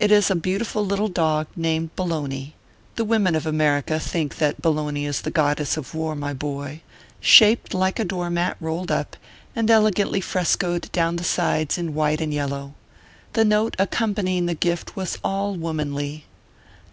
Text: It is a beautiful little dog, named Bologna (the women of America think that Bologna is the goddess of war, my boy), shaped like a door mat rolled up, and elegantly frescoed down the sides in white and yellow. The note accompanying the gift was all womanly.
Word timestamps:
It 0.00 0.10
is 0.10 0.28
a 0.28 0.34
beautiful 0.34 0.84
little 0.84 1.06
dog, 1.06 1.46
named 1.54 1.94
Bologna 1.94 2.56
(the 2.96 3.04
women 3.04 3.36
of 3.36 3.46
America 3.46 4.00
think 4.00 4.38
that 4.38 4.60
Bologna 4.60 5.06
is 5.06 5.20
the 5.20 5.30
goddess 5.30 5.76
of 5.76 5.94
war, 5.94 6.16
my 6.16 6.34
boy), 6.34 6.80
shaped 7.20 7.72
like 7.72 8.00
a 8.00 8.04
door 8.04 8.28
mat 8.28 8.56
rolled 8.60 8.90
up, 8.90 9.16
and 9.54 9.70
elegantly 9.70 10.20
frescoed 10.20 10.90
down 10.90 11.14
the 11.14 11.22
sides 11.22 11.78
in 11.78 11.94
white 11.94 12.20
and 12.20 12.34
yellow. 12.34 12.74
The 13.34 13.44
note 13.44 13.76
accompanying 13.78 14.46
the 14.46 14.54
gift 14.56 14.96
was 14.96 15.16
all 15.22 15.54
womanly. 15.54 16.24